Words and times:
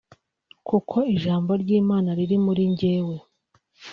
kuko 0.67 0.97
ijambo 1.15 1.51
ry’Imana 1.61 2.09
riri 2.17 2.37
muri 2.45 2.63
njyewe 2.71 3.15